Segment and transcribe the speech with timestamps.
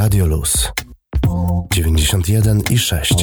[0.00, 0.72] Radio Luz
[1.72, 3.14] 91 i 6.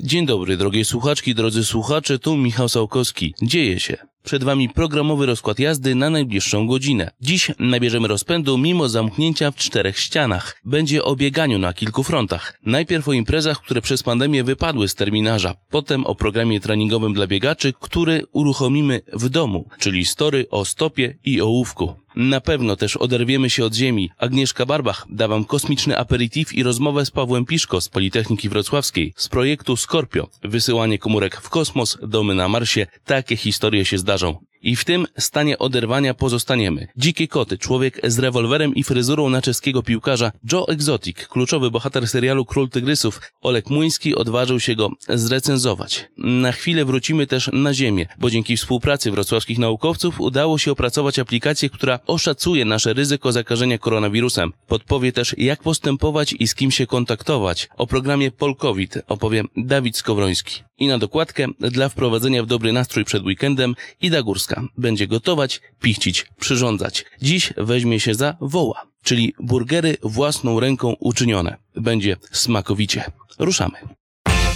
[0.00, 3.34] Dzień dobry, drogie słuchaczki, drodzy słuchacze, tu Michał Sałkowski.
[3.42, 3.96] Dzieje się.
[4.24, 7.10] Przed Wami programowy rozkład jazdy na najbliższą godzinę.
[7.20, 10.60] Dziś nabierzemy rozpędu mimo zamknięcia w czterech ścianach.
[10.64, 12.58] Będzie o bieganiu na kilku frontach.
[12.66, 15.54] Najpierw o imprezach, które przez pandemię wypadły z terminarza.
[15.70, 21.40] Potem o programie treningowym dla biegaczy, który uruchomimy w domu, czyli story o stopie i
[21.40, 21.94] ołówku.
[22.18, 24.10] Na pewno też oderwiemy się od ziemi.
[24.18, 29.28] Agnieszka Barbach da Wam kosmiczny aperitif i rozmowę z Pawłem Piszko z Politechniki Wrocławskiej z
[29.28, 30.28] projektu Scorpio.
[30.42, 32.86] Wysyłanie komórek w kosmos, domy na Marsie.
[33.04, 34.47] Takie historie się zdarzą.
[34.62, 36.88] I w tym stanie oderwania pozostaniemy.
[36.96, 42.44] Dzikie koty, człowiek z rewolwerem i fryzurą na czeskiego piłkarza Joe Exotic, kluczowy bohater serialu
[42.44, 46.08] Król Tygrysów, Olek Muński odważył się go zrecenzować.
[46.18, 51.70] Na chwilę wrócimy też na ziemię, bo dzięki współpracy wrocławskich naukowców udało się opracować aplikację,
[51.70, 54.52] która oszacuje nasze ryzyko zakażenia koronawirusem.
[54.66, 57.68] Podpowie też jak postępować i z kim się kontaktować.
[57.76, 60.67] O programie Polkowit opowie Dawid Skowroński.
[60.78, 66.26] I na dokładkę dla wprowadzenia w dobry nastrój przed weekendem Ida Górska będzie gotować, pichcić,
[66.40, 67.04] przyrządzać.
[67.22, 71.56] Dziś weźmie się za woła, czyli burgery własną ręką uczynione.
[71.76, 73.04] Będzie smakowicie.
[73.38, 73.78] Ruszamy.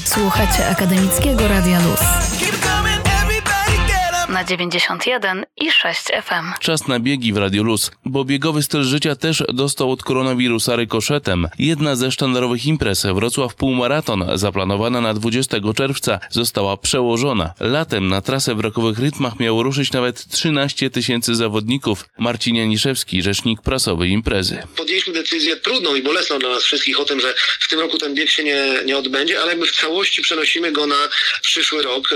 [0.05, 2.00] Słuchacie Akademickiego Radia Luz
[4.42, 6.60] na 91 i 6 FM.
[6.60, 11.48] Czas na biegi w Radio Luz, bo biegowy styl życia też dostał od koronawirusa rykoszetem.
[11.58, 17.54] Jedna ze sztandarowych imprez, Wrocław Półmaraton, zaplanowana na 20 czerwca, została przełożona.
[17.60, 22.04] Latem na trasę w rokowych rytmach miało ruszyć nawet 13 tysięcy zawodników.
[22.18, 24.62] Marcin Janiszewski, rzecznik prasowy imprezy.
[24.76, 28.14] Podjęliśmy decyzję trudną i bolesną dla nas wszystkich o tym, że w tym roku ten
[28.14, 31.08] bieg się nie, nie odbędzie, ale jakby w całości przenosimy go na
[31.42, 32.08] przyszły rok.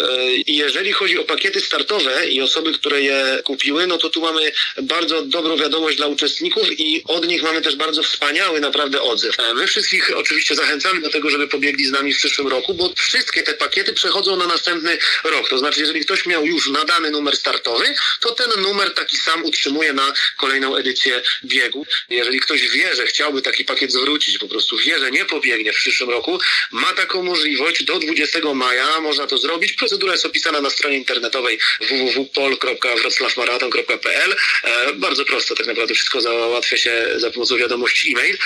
[0.46, 4.52] I jeżeli chodzi o pakiety startowe, i osoby, które je kupiły, no to tu mamy
[4.82, 9.36] bardzo dobrą wiadomość dla uczestników i od nich mamy też bardzo wspaniały naprawdę odzew.
[9.54, 13.42] My wszystkich oczywiście zachęcamy do tego, żeby pobiegli z nami w przyszłym roku, bo wszystkie
[13.42, 15.48] te pakiety przechodzą na następny rok.
[15.48, 19.92] To znaczy, jeżeli ktoś miał już nadany numer startowy, to ten numer taki sam utrzymuje
[19.92, 21.86] na kolejną edycję biegu.
[22.08, 25.76] Jeżeli ktoś wie, że chciałby taki pakiet zwrócić, po prostu wie, że nie pobiegnie w
[25.76, 26.38] przyszłym roku,
[26.70, 29.72] ma taką możliwość do 20 maja, można to zrobić.
[29.72, 36.76] Procedura jest opisana na stronie internetowej www www.pol.wroclawmaraton.pl e, Bardzo prosto tak naprawdę wszystko załatwia
[36.76, 38.38] się za pomocą wiadomości e-mail.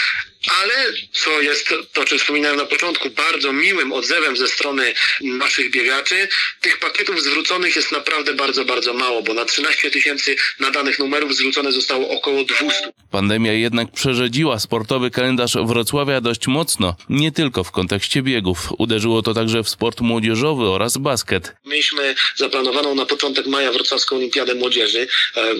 [0.48, 5.70] Ale co jest to, o czym wspominałem na początku, bardzo miłym odzewem ze strony naszych
[5.70, 6.28] biegaczy,
[6.60, 11.72] tych pakietów zwróconych jest naprawdę bardzo, bardzo mało, bo na 13 tysięcy nadanych numerów zwrócone
[11.72, 12.92] zostało około 200.
[13.10, 18.68] Pandemia jednak przerzedziła sportowy kalendarz Wrocławia dość mocno, nie tylko w kontekście biegów.
[18.78, 21.52] Uderzyło to także w sport młodzieżowy oraz basket.
[21.64, 25.06] Mieliśmy zaplanowaną na początek maja Wrocławską Olimpiadę Młodzieży.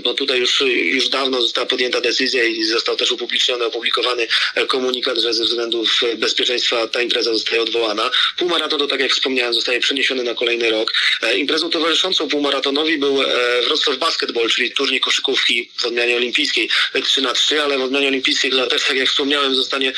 [0.05, 5.19] No tutaj już, już dawno została podjęta decyzja i został też upubliczniony, opublikowany e, komunikat,
[5.19, 8.11] że ze względów bezpieczeństwa ta impreza zostaje odwołana.
[8.37, 10.93] Półmaraton to, tak jak wspomniałem, zostaje przeniesiony na kolejny rok.
[11.23, 13.19] E, imprezą towarzyszącą półmaratonowi był
[13.65, 16.69] Wrocław Basketball, czyli turniej koszykówki w odmianie olimpijskiej
[17.05, 19.93] 3 na 3 ale w odmianie olimpijskiej dla też, tak jak wspomniałem, zostanie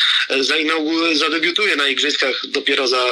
[1.15, 3.05] zadebiutuje na igrzyskach dopiero za,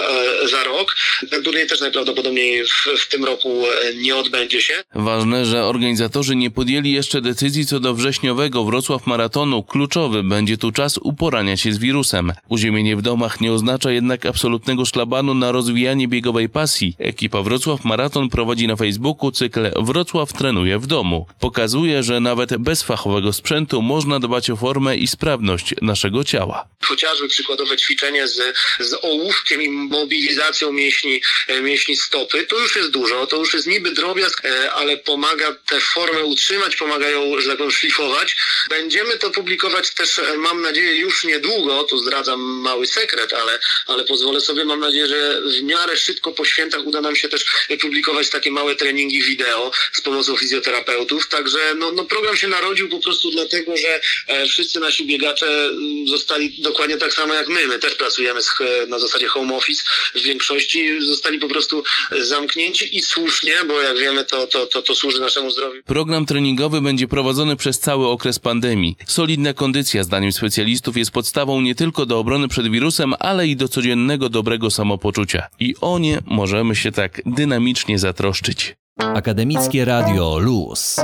[0.44, 0.96] za rok.
[1.30, 4.82] Ten turniej też najprawdopodobniej w, w tym roku nie odbędzie się.
[4.94, 9.62] Ważne, że organizatorzy nie podjęli jeszcze decyzji co do wrześniowego Wrocław Maratonu.
[9.62, 12.32] Kluczowy będzie tu czas uporania się z wirusem.
[12.48, 16.96] Uziemienie w domach nie oznacza jednak absolutnego szlabanu na rozwijanie biegowej pasji.
[16.98, 21.26] Ekipa Wrocław Maraton prowadzi na Facebooku cykl Wrocław trenuje w domu.
[21.40, 26.68] Pokazuje, że nawet bez fachowego sprzętu można dbać o formę i sprawność naszego ciała.
[26.84, 32.90] Chociażby przykładowe ćwiczenie z, z ołówkiem i mobilizacją mięśni, e, mięśni stopy, to już jest
[32.90, 37.20] dużo, to już jest niby drobiazg, e, ale pomaga tę formę utrzymać, pomaga ją,
[37.58, 38.36] tak szlifować.
[38.68, 44.04] Będziemy to publikować też, e, mam nadzieję, już niedługo, tu zdradzam mały sekret, ale, ale
[44.04, 47.44] pozwolę sobie, mam nadzieję, że w miarę szybko po świętach uda nam się też
[47.80, 52.98] publikować takie małe treningi wideo z pomocą fizjoterapeutów, także no, no program się narodził po
[52.98, 57.78] prostu dlatego, że e, wszyscy nasi biegacze mm, zostali dokładnie tak samo jak my, my
[57.78, 58.50] też pracujemy z,
[58.88, 59.82] na zasadzie home office
[60.14, 61.84] w większości, zostali po prostu
[62.18, 65.82] zamknięci i słusznie, bo jak wiemy to, to, to, to służy naszemu zdrowiu.
[65.82, 68.96] Program treningowy będzie prowadzony przez cały okres pandemii.
[69.06, 71.29] Solidna kondycja, zdaniem specjalistów, jest podstawą
[71.60, 75.46] nie tylko do obrony przed wirusem, ale i do codziennego dobrego samopoczucia.
[75.60, 78.76] I o nie możemy się tak dynamicznie zatroszczyć.
[78.98, 80.96] Akademickie Radio Luz.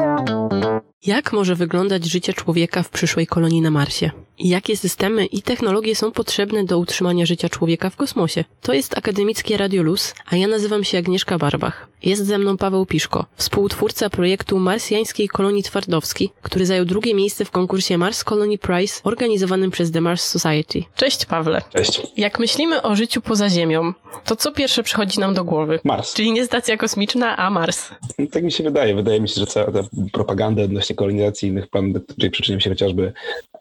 [1.06, 4.10] Jak może wyglądać życie człowieka w przyszłej kolonii na Marsie?
[4.38, 8.44] Jakie systemy i technologie są potrzebne do utrzymania życia człowieka w kosmosie?
[8.60, 11.88] To jest Akademickie Radio Luz, a ja nazywam się Agnieszka Barbach.
[12.02, 17.50] Jest ze mną Paweł Piszko, współtwórca projektu marsjańskiej kolonii Twardowski, który zajął drugie miejsce w
[17.50, 20.82] konkursie Mars Colony Prize organizowanym przez The Mars Society.
[20.96, 21.62] Cześć Pawle.
[21.74, 22.02] Cześć.
[22.16, 23.92] Jak myślimy o życiu poza Ziemią,
[24.24, 25.80] to co pierwsze przychodzi nam do głowy?
[25.84, 26.14] Mars.
[26.14, 27.88] Czyli nie stacja kosmiczna, a Mars.
[28.32, 28.94] Tak mi się wydaje.
[28.94, 29.80] Wydaje mi się, że cała ta
[30.12, 33.12] propaganda odnośnie kolonizacji innych planet, której przyczynił się chociażby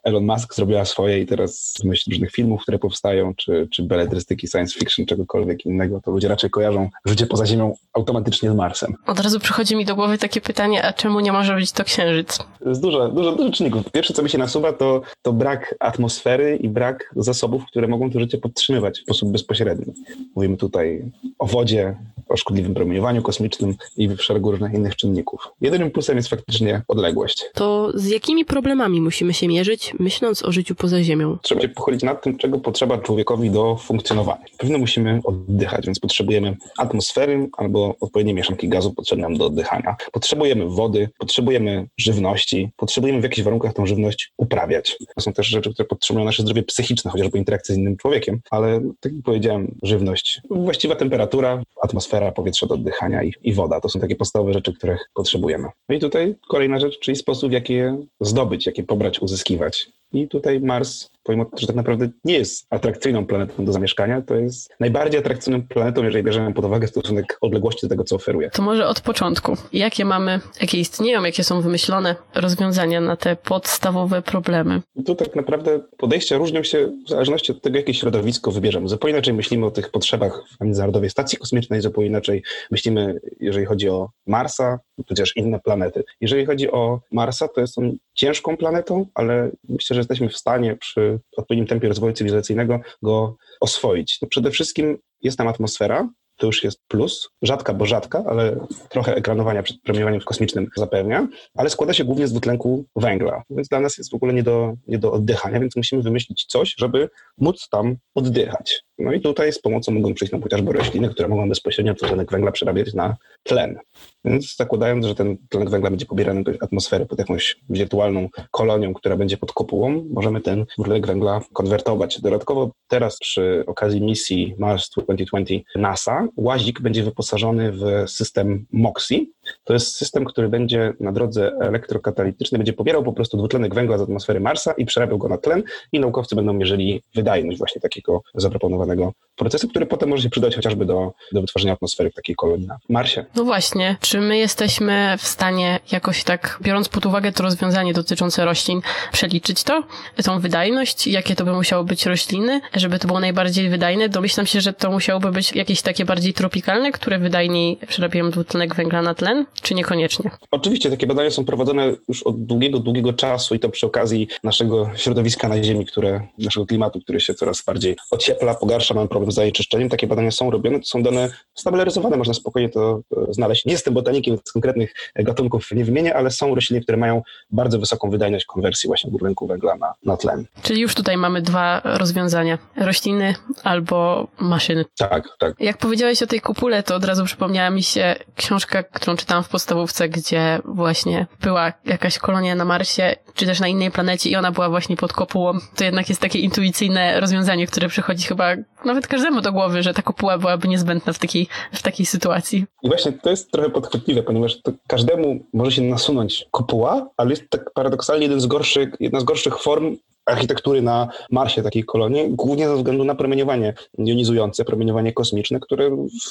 [0.06, 4.48] Elon Musk, zrobiła swoje i teraz w myśl różnych filmów, które powstają, czy, czy beletrystyki,
[4.48, 8.94] science fiction, czegokolwiek innego, to ludzie raczej kojarzą życie poza Ziemią automatycznie z Marsem.
[9.06, 12.38] Od razu przychodzi mi do głowy takie pytanie, a czemu nie może być to Księżyc?
[12.66, 13.90] Jest dużo, dużo, dużo czynników.
[13.92, 18.20] Pierwsze, co mi się nasuwa, to, to brak atmosfery i brak zasobów, które mogą to
[18.20, 19.94] życie podtrzymywać w sposób bezpośredni.
[20.36, 21.96] Mówimy tutaj o wodzie,
[22.28, 25.48] o szkodliwym promieniowaniu kosmicznym i w szeregu różnych innych czynników.
[25.60, 27.44] Jedynym plusem jest faktycznie odległość.
[27.54, 31.38] To z jakimi problemami musimy się mierzyć, myśląc o życiu poza Ziemią?
[31.42, 34.44] Trzeba się pochylić nad tym, czego potrzeba człowiekowi do funkcjonowania.
[34.58, 39.96] Pewno musimy oddychać, więc potrzebujemy atmosfery albo odpowiednie mieszanki gazu potrzebne nam do oddychania.
[40.12, 44.96] Potrzebujemy wody, potrzebujemy żywności, potrzebujemy w jakichś warunkach tą żywność uprawiać.
[45.14, 48.80] To są też rzeczy, które podtrzymują nasze zdrowie psychiczne, chociażby interakcję z innym człowiekiem, ale
[49.00, 53.80] tak jak powiedziałem, żywność, właściwa temperatura, atmosfera, powietrze do oddychania i, i woda.
[53.80, 55.68] To są takie podstawowe rzeczy, których potrzebujemy.
[55.88, 59.85] No i tutaj kolejna rzecz, czyli sposób, jak je zdobyć, jak je pobrać, uzyskiwać.
[60.12, 64.70] I tutaj Mars, pomimo że tak naprawdę nie jest atrakcyjną planetą do zamieszkania, to jest
[64.80, 68.50] najbardziej atrakcyjną planetą, jeżeli bierzemy pod uwagę stosunek odległości do tego, co oferuje.
[68.50, 69.56] To może od początku.
[69.72, 74.82] Jakie mamy, jakie istnieją, jakie są wymyślone rozwiązania na te podstawowe problemy?
[75.06, 78.88] Tu tak naprawdę podejścia różnią się w zależności od tego, jakie środowisko wybierzemy.
[78.88, 83.88] Zupełnie inaczej myślimy o tych potrzebach w Międzynarodowej Stacji Kosmicznej, zupełnie inaczej myślimy, jeżeli chodzi
[83.88, 86.04] o Marsa, tudzież inne planety.
[86.20, 90.76] Jeżeli chodzi o Marsa, to jest on ciężką planetą, ale myślę, że jesteśmy w stanie
[90.76, 94.18] przy odpowiednim tempie rozwoju cywilizacyjnego go oswoić.
[94.22, 97.28] No przede wszystkim jest tam atmosfera, to już jest plus.
[97.42, 102.30] Rzadka, bo rzadka, ale trochę ekranowania przed promieniowaniem kosmicznym zapewnia, ale składa się głównie z
[102.30, 106.02] dwutlenku węgla, więc dla nas jest w ogóle nie do, nie do oddychania, więc musimy
[106.02, 107.08] wymyślić coś, żeby
[107.38, 108.82] móc tam oddychać.
[108.98, 112.52] No i tutaj z pomocą mogą przyjść nam chociażby rośliny, które mogą bezpośrednio tlenek węgla
[112.52, 113.78] przerabiać na tlen.
[114.26, 119.16] Więc zakładając, że ten tlenek węgla będzie pobierany do atmosfery pod jakąś wirtualną kolonią, która
[119.16, 122.20] będzie pod kopułą, możemy ten tlenek węgla konwertować.
[122.20, 129.26] Dodatkowo teraz przy okazji misji Mars 2020 NASA łazik będzie wyposażony w system MOXIE.
[129.64, 134.00] To jest system, który będzie na drodze elektrokatalitycznej, będzie pobierał po prostu dwutlenek węgla z
[134.00, 135.62] atmosfery Marsa i przerabiał go na tlen
[135.92, 140.84] i naukowcy będą mierzyli wydajność właśnie takiego zaproponowanego procesu, który potem może się przydać chociażby
[140.84, 143.24] do, do wytworzenia atmosfery w takiej kolonii na Marsie.
[143.34, 148.44] No właśnie, czy my jesteśmy w stanie jakoś tak, biorąc pod uwagę to rozwiązanie dotyczące
[148.44, 148.80] roślin,
[149.12, 149.82] przeliczyć to,
[150.24, 154.08] tą wydajność, jakie to by musiało być rośliny, żeby to było najbardziej wydajne?
[154.08, 159.02] Domyślam się, że to musiałoby być jakieś takie bardziej tropikalne, które wydajniej przerabiają dwutlenek węgla
[159.02, 160.30] na tlen, czy niekoniecznie?
[160.50, 164.90] Oczywiście, takie badania są prowadzone już od długiego, długiego czasu i to przy okazji naszego
[164.96, 169.34] środowiska na Ziemi, które, naszego klimatu, który się coraz bardziej ociepla, pogarsza, mamy problem z
[169.34, 169.88] zanieczyszczeniem.
[169.88, 173.00] Takie badania są robione, to są dane stabilizowane, można spokojnie to
[173.30, 173.64] znaleźć.
[173.64, 178.10] Nie jestem botanikiem, więc konkretnych gatunków nie wymienię, ale są rośliny, które mają bardzo wysoką
[178.10, 180.44] wydajność konwersji właśnie dwutlenku węgla na, na tlen.
[180.62, 182.58] Czyli już tutaj mamy dwa rozwiązania.
[182.76, 183.34] Rośliny
[183.64, 184.84] albo maszyny.
[184.98, 185.54] Tak, tak.
[185.60, 189.48] Jak powiedziałeś o tej kupule, to od razu przypomniała mi się książka, którą czytałam w
[189.48, 194.52] podstawówce, gdzie właśnie była jakaś kolonia na Marsie, czy też na innej planecie i ona
[194.52, 195.58] była właśnie pod kopułą.
[195.76, 198.46] To jednak jest takie intuicyjne rozwiązanie, które przychodzi chyba
[198.86, 202.64] nawet każdemu do głowy, że ta kopuła byłaby niezbędna w takiej, w takiej sytuacji.
[202.82, 207.70] I właśnie to jest trochę podchwytliwe, ponieważ każdemu może się nasunąć kopuła, ale jest tak
[207.74, 212.76] paradoksalnie jeden z gorszych, jedna z gorszych form architektury na Marsie takiej kolonii, głównie ze
[212.76, 215.90] względu na promieniowanie jonizujące, promieniowanie kosmiczne, które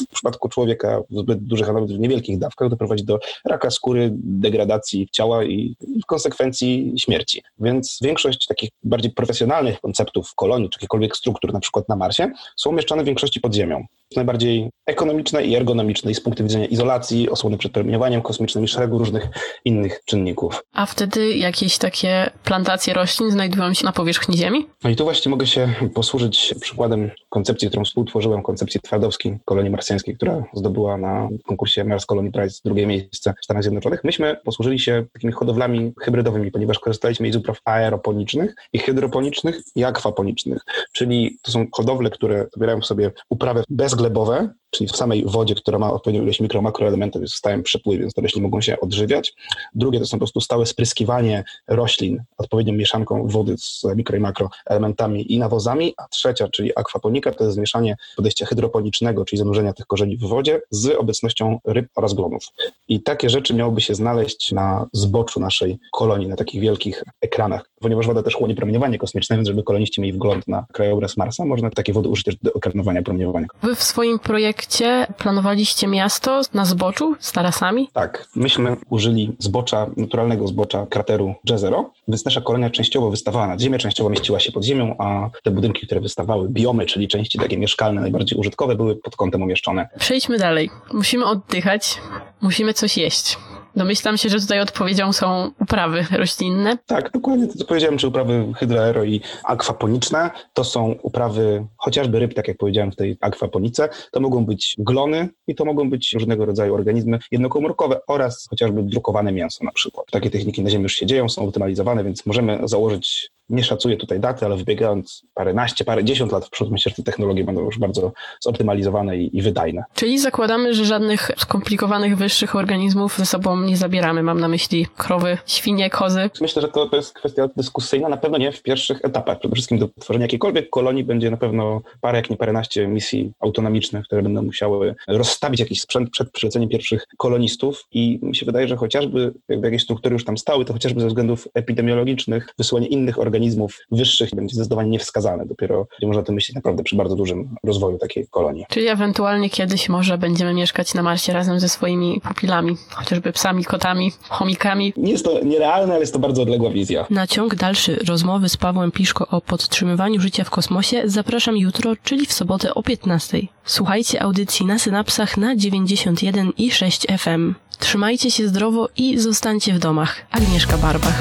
[0.10, 4.10] w przypadku człowieka w zbyt dużych, a nawet w niewielkich dawkach doprowadzi do raka skóry,
[4.14, 7.42] degradacji ciała i w konsekwencji śmierci.
[7.60, 12.70] Więc większość takich bardziej profesjonalnych konceptów kolonii, czy jakichkolwiek struktur, na przykład na Marsie, są
[12.70, 13.86] umieszczane w większości pod ziemią.
[14.16, 18.98] Najbardziej ekonomiczne i ergonomiczne i z punktu widzenia izolacji, osłony przed promieniowaniem kosmicznym i szeregu
[18.98, 19.28] różnych
[19.66, 20.64] innych czynników.
[20.74, 24.68] A wtedy jakieś takie plantacje roślin znajdują się na powierzchni Ziemi?
[24.84, 30.16] No i tu właśnie mogę się posłużyć przykładem koncepcji, którą współtworzyłem, koncepcji twardowskiej kolonii marsjańskiej,
[30.16, 34.04] która zdobyła na konkursie Mars Colony Prize drugie miejsce w Stanach Zjednoczonych.
[34.04, 40.62] Myśmy posłużyli się takimi hodowlami hybrydowymi, ponieważ korzystaliśmy z upraw aeroponicznych i hydroponicznych i akwaponicznych,
[40.92, 45.80] czyli to są hodowle, które zabierają w sobie uprawy bezglebowe, czyli w samej wodzie, która
[45.80, 49.34] ma odpowiednią ilość mikro, makroelementów, jest w stałym przepływie, więc te rośliny mogą się odżywiać.
[49.76, 55.34] Drugie to są po prostu stałe spryskiwanie roślin odpowiednią mieszanką wody z mikro i makroelementami
[55.34, 60.18] i nawozami, a trzecia, czyli akwaponika, to jest zmieszanie podejścia hydroponicznego, czyli zanurzenia tych korzeni
[60.18, 62.44] w wodzie z obecnością ryb oraz glonów.
[62.88, 67.70] I takie rzeczy miałyby się znaleźć na zboczu naszej kolonii, na takich wielkich ekranach.
[67.80, 71.70] Ponieważ woda też chłonie promieniowanie kosmiczne, więc żeby koloniści mieli wgląd na krajobraz Marsa, można
[71.70, 73.48] takie wody użyć też do ekranowania promieniowania.
[73.62, 74.20] Wy w swoim
[74.66, 77.90] projekcie planowaliście miasto na zboczu z tarasami?
[77.94, 83.78] Tak, myśmy użyli zbocza, naturalnego zbocza krateru Jezero, więc nasza kolonia częściowo wystawała nad ziemię,
[83.78, 88.02] częściowo mieściła się pod ziemią, a te budynki, które wystawały, biomy, czyli części takie mieszkalne,
[88.02, 89.90] najbardziej użytkowe, były pod kątem umieszczone.
[90.00, 90.70] Przejdźmy dalej.
[90.94, 91.98] Musimy oddychać,
[92.42, 93.38] musimy coś jeść.
[93.76, 96.78] Domyślam się, że tutaj odpowiedzią są uprawy roślinne.
[96.86, 100.30] Tak, dokładnie to, co powiedziałem, czy uprawy hydroaero i akwaponiczne.
[100.54, 103.90] To są uprawy chociażby ryb, tak jak powiedziałem w tej akwaponice.
[104.12, 109.32] To mogą być glony i to mogą być różnego rodzaju organizmy jednokomórkowe oraz chociażby drukowane
[109.32, 110.06] mięso na przykład.
[110.12, 114.20] Takie techniki na Ziemi już się dzieją, są optymalizowane, więc możemy założyć nie szacuję tutaj
[114.20, 117.80] daty, ale wybiegając paręnaście, parę dziesiąt lat w przód, myślę, że te technologie będą już
[117.80, 119.84] bardzo zoptymalizowane i, i wydajne.
[119.94, 124.24] Czyli zakładamy, że żadnych skomplikowanych wyższych organizmów ze sobą nie zabieramy.
[124.24, 126.30] Mam na myśli krowy, świnie, kozy.
[126.42, 129.40] Myślę, że to, to jest kwestia dyskusyjna, na pewno nie w pierwszych etapach.
[129.40, 134.06] Przede wszystkim do tworzenia jakiejkolwiek kolonii będzie na pewno parę, jak nie paręnaście misji autonomicznych,
[134.06, 138.76] które będą musiały rozstawić jakiś sprzęt przed przyleceniem pierwszych kolonistów i mi się wydaje, że
[138.76, 143.35] chociażby jakby jakieś struktury już tam stały, to chociażby ze względów epidemiologicznych wysłanie innych organizmów
[143.36, 145.46] organizmów wyższych będzie zdecydowanie niewskazane.
[145.46, 148.66] Dopiero będzie można to myśleć naprawdę przy bardzo dużym rozwoju takiej kolonii.
[148.70, 154.12] Czyli ewentualnie kiedyś może będziemy mieszkać na Marsie razem ze swoimi pupilami, chociażby psami, kotami,
[154.30, 154.94] chomikami.
[154.98, 157.06] Nie jest to nierealne, ale jest to bardzo odległa wizja.
[157.10, 162.26] Na ciąg dalszy rozmowy z Pawłem Piszko o podtrzymywaniu życia w kosmosie zapraszam jutro, czyli
[162.26, 163.38] w sobotę o 15.
[163.66, 167.54] Słuchajcie audycji na synapsach na 91 i 6 FM.
[167.80, 170.26] Trzymajcie się zdrowo i zostańcie w domach.
[170.32, 171.20] Agnieszka Barbach.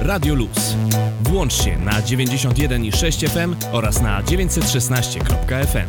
[0.00, 0.76] Radio Luz.
[1.22, 5.86] Włącz się na 91,6 FM oraz na 916.fm.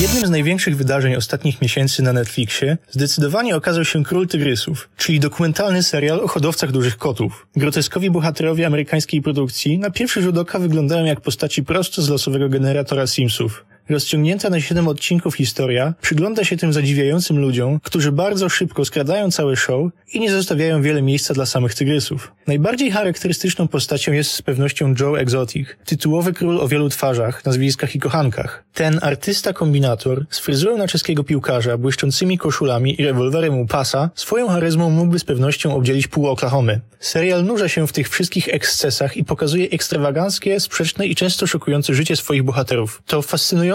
[0.00, 5.82] Jednym z największych wydarzeń ostatnich miesięcy na Netflixie zdecydowanie okazał się Król Tygrysów, czyli dokumentalny
[5.82, 7.46] serial o hodowcach dużych kotów.
[7.56, 13.06] Groteskowi bohaterowie amerykańskiej produkcji na pierwszy rzut oka wyglądają jak postaci prosto z losowego generatora
[13.06, 13.64] Simsów.
[13.88, 19.56] Rozciągnięta na 7 odcinków historia przygląda się tym zadziwiającym ludziom, którzy bardzo szybko skradają cały
[19.56, 22.32] show i nie zostawiają wiele miejsca dla samych tygrysów.
[22.46, 28.00] Najbardziej charakterystyczną postacią jest z pewnością Joe Exotic, tytułowy król o wielu twarzach, nazwiskach i
[28.00, 28.64] kochankach.
[28.74, 34.90] Ten artysta-kombinator z fryzurą na czeskiego piłkarza, błyszczącymi koszulami i rewolwerem u pasa, swoją charyzmą
[34.90, 36.80] mógłby z pewnością obdzielić pół Oklahomy.
[37.00, 42.16] Serial nurza się w tych wszystkich ekscesach i pokazuje ekstrawaganckie, sprzeczne i często szokujące życie
[42.16, 43.02] swoich bohaterów.
[43.06, 43.22] To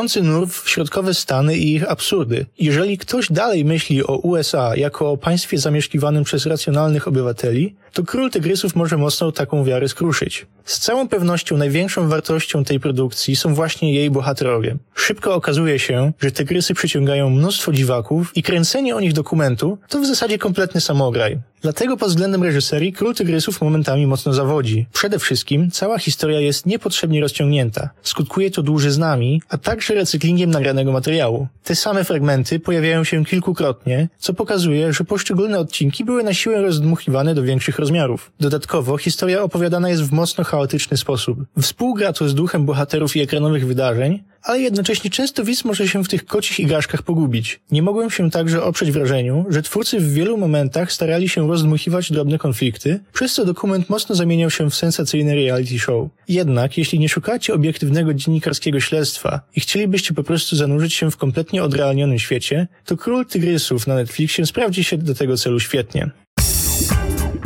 [0.01, 2.45] fascynujący nurt w środkowe Stany i ich absurdy.
[2.59, 8.31] Jeżeli ktoś dalej myśli o USA jako o państwie zamieszkiwanym przez racjonalnych obywateli, to Król
[8.31, 10.45] Tygrysów może mocno taką wiarę skruszyć.
[10.65, 14.77] Z całą pewnością największą wartością tej produkcji są właśnie jej bohaterowie.
[14.95, 20.05] Szybko okazuje się, że tygrysy przyciągają mnóstwo dziwaków i kręcenie o nich dokumentu to w
[20.05, 21.39] zasadzie kompletny samograj.
[21.61, 24.85] Dlatego pod względem reżyserii Król Tygrysów momentami mocno zawodzi.
[24.93, 27.89] Przede wszystkim cała historia jest niepotrzebnie rozciągnięta.
[28.01, 31.47] Skutkuje to dłużyznami, a także recyklingiem nagranego materiału.
[31.63, 37.35] Te same fragmenty pojawiają się kilkukrotnie, co pokazuje, że poszczególne odcinki były na siłę rozdmuchiwane
[37.35, 38.31] do większych rozmiarów.
[38.39, 41.39] Dodatkowo historia opowiadana jest w mocno chaotyczny sposób.
[41.61, 46.07] Współgra to z duchem bohaterów i ekranowych wydarzeń, ale jednocześnie często widz może się w
[46.07, 47.59] tych kocich igraszkach pogubić.
[47.71, 52.37] Nie mogłem się także oprzeć wrażeniu, że twórcy w wielu momentach starali się rozdmuchiwać drobne
[52.37, 56.09] konflikty, przez co dokument mocno zamieniał się w sensacyjny reality show.
[56.27, 61.63] Jednak, jeśli nie szukacie obiektywnego dziennikarskiego śledztwa i chcielibyście po prostu zanurzyć się w kompletnie
[61.63, 66.11] odrealnionym świecie, to Król Tygrysów na Netflixie sprawdzi się do tego celu świetnie.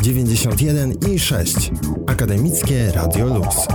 [0.06, 1.72] 91 i 6.
[2.08, 3.68] Akademickie Radio Luz.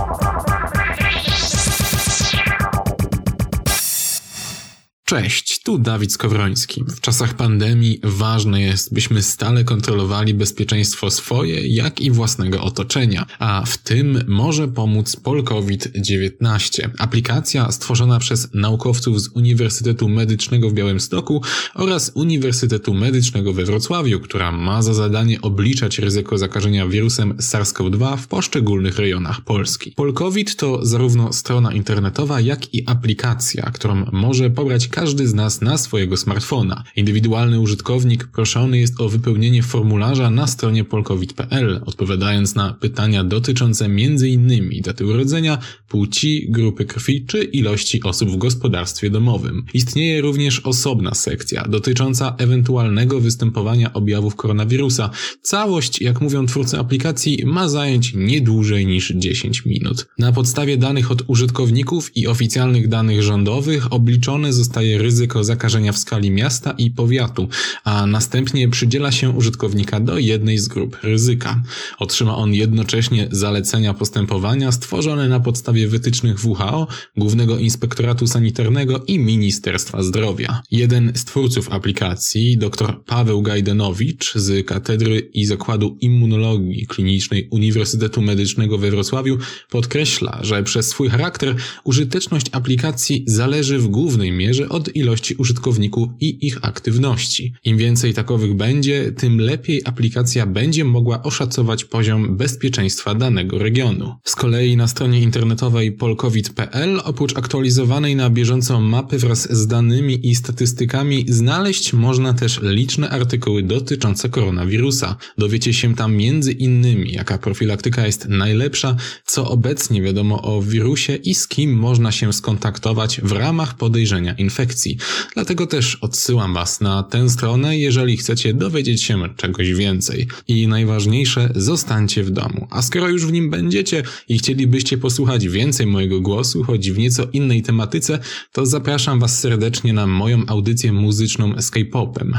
[5.11, 6.83] Cześć, tu Dawid Skowroński.
[6.87, 13.63] W czasach pandemii ważne jest, byśmy stale kontrolowali bezpieczeństwo swoje, jak i własnego otoczenia, a
[13.65, 21.41] w tym może pomóc Polkovid-19, aplikacja stworzona przez naukowców z Uniwersytetu Medycznego w Białymstoku
[21.75, 28.27] oraz Uniwersytetu Medycznego we Wrocławiu, która ma za zadanie obliczać ryzyko zakażenia wirusem SARS-CoV-2 w
[28.27, 29.91] poszczególnych rejonach Polski.
[29.91, 35.61] Polkovid to zarówno strona internetowa, jak i aplikacja, którą może pobrać każdy z nas teraz
[35.61, 36.83] na swojego smartfona.
[36.95, 44.81] Indywidualny użytkownik proszony jest o wypełnienie formularza na stronie polkowit.pl, odpowiadając na pytania dotyczące m.in.
[44.81, 49.65] daty urodzenia, płci, grupy krwi czy ilości osób w gospodarstwie domowym.
[49.73, 55.09] Istnieje również osobna sekcja dotycząca ewentualnego występowania objawów koronawirusa.
[55.41, 60.07] Całość, jak mówią twórcy aplikacji, ma zająć nie dłużej niż 10 minut.
[60.17, 66.31] Na podstawie danych od użytkowników i oficjalnych danych rządowych obliczone zostaje ryzyko zakażenia w skali
[66.31, 67.47] miasta i powiatu,
[67.83, 71.63] a następnie przydziela się użytkownika do jednej z grup ryzyka.
[71.99, 80.03] Otrzyma on jednocześnie zalecenia postępowania stworzone na podstawie wytycznych WHO, Głównego Inspektoratu Sanitarnego i Ministerstwa
[80.03, 80.61] Zdrowia.
[80.71, 88.77] Jeden z twórców aplikacji, dr Paweł Gajdenowicz z Katedry i Zakładu Immunologii Klinicznej Uniwersytetu Medycznego
[88.77, 89.37] we Wrocławiu
[89.69, 96.47] podkreśla, że przez swój charakter użyteczność aplikacji zależy w głównej mierze od ilości użytkowników i
[96.47, 97.53] ich aktywności.
[97.63, 104.15] Im więcej takowych będzie, tym lepiej aplikacja będzie mogła oszacować poziom bezpieczeństwa danego regionu.
[104.23, 110.35] Z kolei na stronie internetowej polkowit.pl oprócz aktualizowanej na bieżąco mapy wraz z danymi i
[110.35, 115.15] statystykami znaleźć można też liczne artykuły dotyczące koronawirusa.
[115.37, 118.95] Dowiecie się tam między innymi jaka profilaktyka jest najlepsza,
[119.25, 124.97] co obecnie wiadomo o wirusie i z kim można się skontaktować w ramach podejrzenia infekcji.
[125.33, 130.27] Dlatego też odsyłam Was na tę stronę, jeżeli chcecie dowiedzieć się czegoś więcej.
[130.47, 132.67] I najważniejsze, zostańcie w domu.
[132.69, 137.27] A skoro już w nim będziecie i chcielibyście posłuchać więcej mojego głosu, choć w nieco
[137.33, 138.19] innej tematyce,
[138.51, 142.33] to zapraszam Was serdecznie na moją audycję muzyczną z K-popem,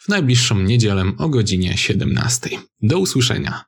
[0.00, 2.50] w najbliższą niedzielę o godzinie 17.
[2.82, 3.64] Do usłyszenia.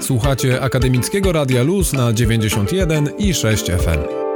[0.00, 4.31] Słuchacie Akademickiego Radia Luz na 91 i 6 FM.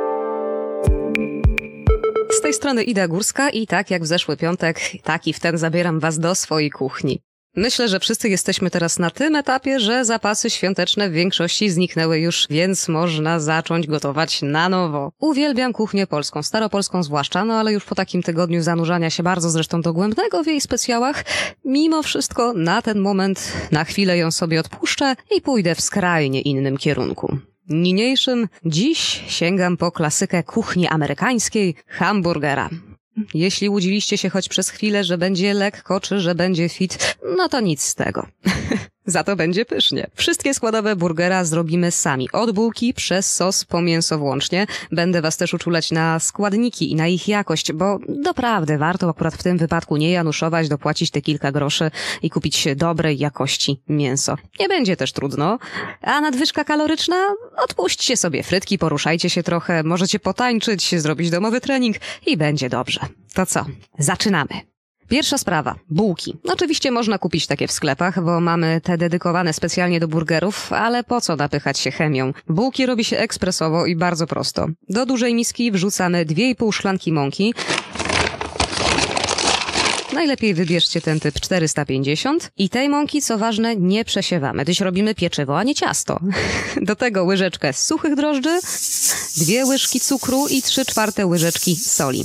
[2.47, 6.01] Tej strony Ida Górska i tak jak w zeszły piątek, tak i w ten zabieram
[6.01, 7.21] Was do swojej kuchni.
[7.57, 12.47] Myślę, że wszyscy jesteśmy teraz na tym etapie, że zapasy świąteczne w większości zniknęły już,
[12.51, 15.13] więc można zacząć gotować na nowo.
[15.19, 19.83] Uwielbiam kuchnię polską, staropolską zwłaszcza, no ale już po takim tygodniu zanurzania się bardzo zresztą
[19.83, 21.25] dogłębnego w jej specjałach,
[21.65, 26.77] mimo wszystko na ten moment na chwilę ją sobie odpuszczę i pójdę w skrajnie innym
[26.77, 27.39] kierunku.
[27.69, 32.71] Niniejszym dziś sięgam po klasykę kuchni amerykańskiej hamburgera.
[33.35, 37.61] Jeśli łudziliście się choć przez chwilę, że będzie lekko, czy że będzie fit, no to
[37.61, 38.27] nic z tego.
[39.07, 40.07] Za to będzie pysznie.
[40.15, 42.29] Wszystkie składowe burgera zrobimy sami.
[42.33, 44.67] Od bułki przez sos po mięso włącznie.
[44.93, 49.43] Będę was też uczulać na składniki i na ich jakość, bo doprawdy warto akurat w
[49.43, 51.91] tym wypadku nie januszować, dopłacić te kilka groszy
[52.23, 54.37] i kupić dobrej jakości mięso.
[54.61, 55.59] Nie będzie też trudno.
[56.03, 57.17] A nadwyżka kaloryczna?
[57.57, 63.01] Odpuśćcie sobie frytki, poruszajcie się trochę, możecie potańczyć, zrobić domowy trening i będzie dobrze.
[63.35, 63.65] To co?
[63.99, 64.76] Zaczynamy.
[65.09, 65.75] Pierwsza sprawa.
[65.91, 66.37] Bułki.
[66.45, 71.21] Oczywiście można kupić takie w sklepach, bo mamy te dedykowane specjalnie do burgerów, ale po
[71.21, 72.33] co napychać się chemią?
[72.49, 74.67] Bułki robi się ekspresowo i bardzo prosto.
[74.89, 77.55] Do dużej miski wrzucamy 2,5 szklanki mąki,
[80.17, 85.59] Najlepiej wybierzcie ten typ 450 i tej mąki, co ważne, nie przesiewamy, gdyż robimy pieczywo,
[85.59, 86.21] a nie ciasto.
[86.83, 88.61] Do tego łyżeczkę suchych drożdży,
[89.37, 92.25] dwie łyżki cukru i trzy czwarte łyżeczki soli.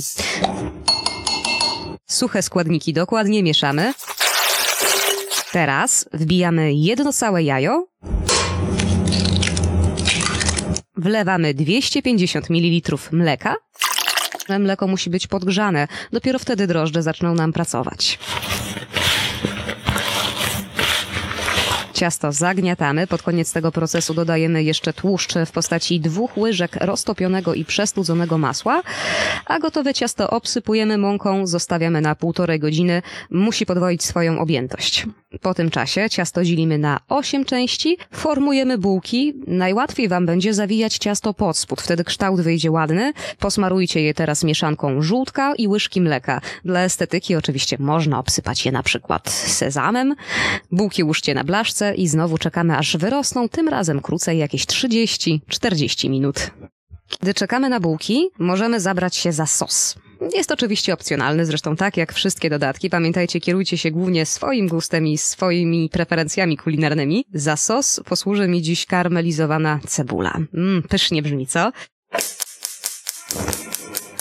[2.12, 3.94] Suche składniki dokładnie mieszamy.
[5.52, 7.86] Teraz wbijamy jedno całe jajo.
[10.96, 13.54] Wlewamy 250 ml mleka.
[14.58, 15.88] Mleko musi być podgrzane.
[16.12, 18.18] Dopiero wtedy drożdże zaczną nam pracować.
[22.02, 23.06] Ciasto zagniatamy.
[23.06, 28.82] Pod koniec tego procesu dodajemy jeszcze tłuszcz w postaci dwóch łyżek roztopionego i przestudzonego masła,
[29.46, 33.02] a gotowe ciasto obsypujemy mąką, zostawiamy na półtorej godziny.
[33.30, 35.06] Musi podwoić swoją objętość.
[35.40, 39.34] Po tym czasie ciasto dzielimy na 8 części, formujemy bułki.
[39.46, 43.12] Najłatwiej Wam będzie zawijać ciasto pod spód, wtedy kształt wyjdzie ładny.
[43.38, 46.40] Posmarujcie je teraz mieszanką żółtka i łyżki mleka.
[46.64, 50.14] Dla estetyki oczywiście można obsypać je na przykład sezamem.
[50.72, 56.50] Bułki łóżcie na blaszce i znowu czekamy aż wyrosną, tym razem krócej jakieś 30-40 minut.
[57.08, 59.96] Kiedy czekamy na bułki, możemy zabrać się za sos.
[60.34, 62.90] Jest oczywiście opcjonalny, zresztą tak jak wszystkie dodatki.
[62.90, 67.24] Pamiętajcie, kierujcie się głównie swoim gustem i swoimi preferencjami kulinarnymi.
[67.34, 70.38] Za sos posłuży mi dziś karmelizowana cebula.
[70.54, 71.72] Mmm, pysznie brzmi, co?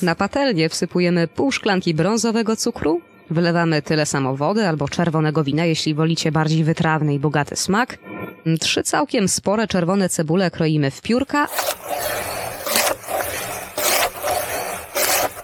[0.02, 5.94] Na patelnię wsypujemy pół szklanki brązowego cukru, Wylewamy tyle samo wody albo czerwonego wina, jeśli
[5.94, 7.98] wolicie bardziej wytrawny i bogaty smak.
[8.60, 11.48] Trzy całkiem spore czerwone cebule kroimy w piórka.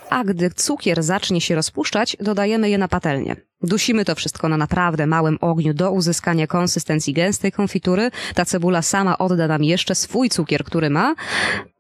[0.10, 3.36] A gdy cukier zacznie się rozpuszczać, dodajemy je na patelnię.
[3.64, 8.12] Dusimy to wszystko na naprawdę małym ogniu do uzyskania konsystencji gęstej konfitury.
[8.36, 11.16] Ta cebula sama odda nam jeszcze swój cukier, który ma.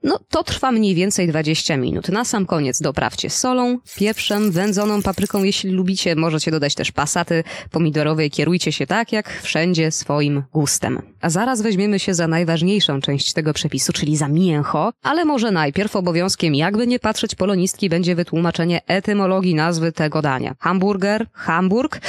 [0.03, 2.09] No, to trwa mniej więcej 20 minut.
[2.09, 6.15] Na sam koniec doprawcie solą, pieprzem, wędzoną papryką, jeśli lubicie.
[6.15, 11.01] Możecie dodać też pasaty pomidorowe kierujcie się tak, jak wszędzie swoim gustem.
[11.21, 14.91] A zaraz weźmiemy się za najważniejszą część tego przepisu, czyli za mięcho.
[15.03, 20.55] Ale może najpierw obowiązkiem, jakby nie patrzeć polonistki, będzie wytłumaczenie etymologii nazwy tego dania.
[20.59, 21.99] Hamburger, Hamburg.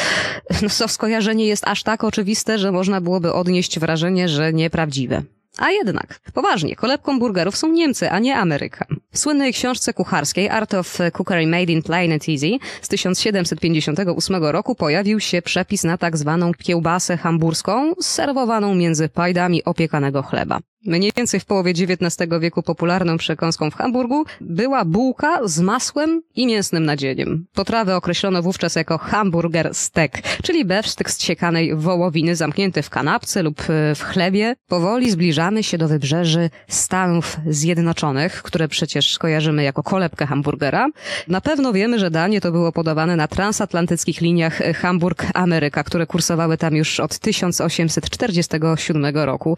[0.63, 5.23] No to skojarzenie jest aż tak oczywiste, że można byłoby odnieść wrażenie, że nieprawdziwe.
[5.59, 8.87] A jednak, poważnie, kolebką burgerów są Niemcy, a nie Ameryka.
[9.13, 14.75] W słynnej książce kucharskiej Art of Cookery Made in Plain and Easy z 1758 roku
[14.75, 20.59] pojawił się przepis na tak zwaną kiełbasę hamburską serwowaną między pajdami opiekanego chleba.
[20.89, 26.47] Mniej więcej w połowie XIX wieku popularną przekąską w Hamburgu była bułka z masłem i
[26.47, 27.47] mięsnym nadzieniem.
[27.55, 33.61] Potrawę określono wówczas jako hamburger steak, czyli bewsztyk z ciekanej wołowiny zamknięty w kanapce lub
[33.61, 34.55] e, w chlebie.
[34.69, 40.89] Powoli zbliżamy się do wybrzeży Stanów Zjednoczonych, które przecież kojarzymy jako kolebkę hamburgera.
[41.29, 46.77] Na pewno wiemy, że danie to było podawane na transatlantyckich liniach Hamburg-Ameryka, które kursowały tam
[46.77, 49.57] już od 1847 roku.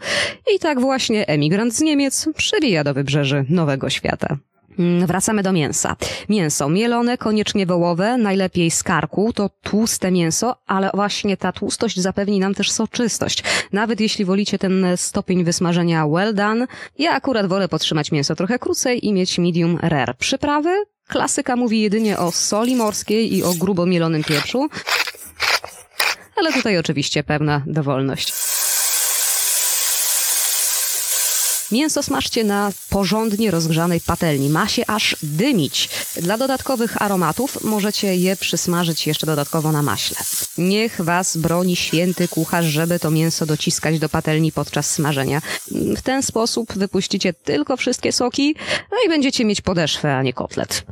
[0.55, 4.37] I tak właśnie emigrant z Niemiec przewija do wybrzeży Nowego Świata.
[4.79, 5.95] Mm, wracamy do mięsa.
[6.29, 12.39] Mięso mielone, koniecznie wołowe, najlepiej z karku, to tłuste mięso, ale właśnie ta tłustość zapewni
[12.39, 13.43] nam też soczystość.
[13.73, 16.67] Nawet jeśli wolicie ten stopień wysmażenia well done,
[16.99, 20.15] ja akurat wolę podtrzymać mięso trochę krócej i mieć medium rare.
[20.17, 20.83] Przyprawy?
[21.07, 24.69] Klasyka mówi jedynie o soli morskiej i o grubo mielonym pieprzu,
[26.35, 28.33] ale tutaj oczywiście pewna dowolność.
[31.71, 34.49] Mięso smażcie na porządnie rozgrzanej patelni.
[34.49, 35.89] Ma się aż dymić.
[36.15, 40.17] Dla dodatkowych aromatów możecie je przysmażyć jeszcze dodatkowo na maśle.
[40.57, 45.41] Niech was broni święty kucharz, żeby to mięso dociskać do patelni podczas smażenia.
[45.71, 48.55] W ten sposób wypuścicie tylko wszystkie soki,
[48.91, 50.83] no i będziecie mieć podeszwę, a nie kotlet.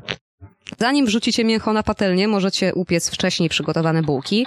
[0.79, 4.45] Zanim wrzucicie mięcho na patelnię, możecie upiec wcześniej przygotowane bułki.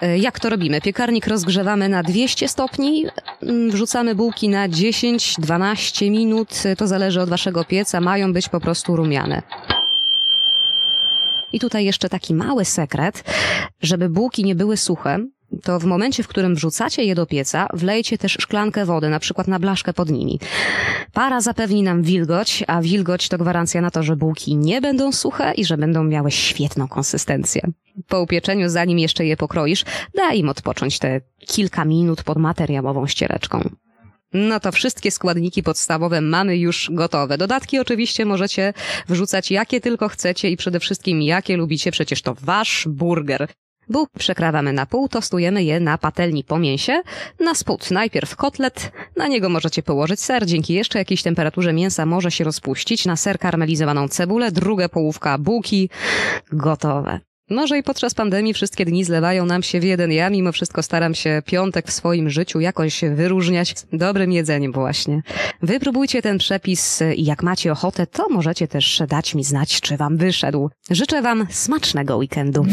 [0.00, 0.80] E, jak to robimy?
[0.80, 3.06] Piekarnik rozgrzewamy na 200 stopni,
[3.42, 8.96] mm, wrzucamy bułki na 10-12 minut, to zależy od waszego pieca, mają być po prostu
[8.96, 9.42] rumiane.
[11.52, 13.24] I tutaj jeszcze taki mały sekret,
[13.82, 15.18] żeby bułki nie były suche,
[15.62, 19.48] to w momencie, w którym wrzucacie je do pieca, wlejcie też szklankę wody, na przykład
[19.48, 20.40] na blaszkę pod nimi.
[21.12, 25.52] Para zapewni nam wilgoć, a wilgoć to gwarancja na to, że bułki nie będą suche
[25.54, 27.62] i że będą miały świetną konsystencję.
[28.08, 29.84] Po upieczeniu, zanim jeszcze je pokroisz,
[30.14, 33.70] daj im odpocząć te kilka minut pod materiałową ściereczką.
[34.32, 37.38] No to wszystkie składniki podstawowe mamy już gotowe.
[37.38, 38.74] Dodatki oczywiście możecie
[39.08, 43.48] wrzucać jakie tylko chcecie i przede wszystkim jakie lubicie, przecież to wasz burger.
[43.90, 47.02] Bułki przekrawamy na pół, tostujemy je na patelni po mięsie.
[47.40, 52.30] Na spód najpierw kotlet, na niego możecie położyć ser, dzięki jeszcze jakiejś temperaturze mięsa może
[52.30, 53.06] się rozpuścić.
[53.06, 55.90] Na ser karmelizowaną cebulę, druga połówka bułki,
[56.52, 57.20] gotowe.
[57.50, 60.12] Może i podczas pandemii wszystkie dni zlewają nam się w jeden.
[60.12, 65.22] Ja mimo wszystko staram się piątek w swoim życiu jakoś wyróżniać dobrym jedzeniem właśnie.
[65.62, 70.16] Wypróbujcie ten przepis i jak macie ochotę, to możecie też dać mi znać, czy wam
[70.16, 70.70] wyszedł.
[70.90, 72.66] Życzę wam smacznego weekendu.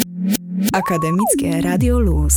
[0.74, 2.34] Akademickie Radio Luz.